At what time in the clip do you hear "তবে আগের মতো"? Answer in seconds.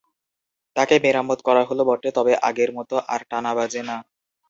2.17-2.95